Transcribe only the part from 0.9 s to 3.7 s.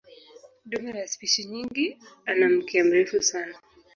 la spishi nyingi ana mkia mrefu sana.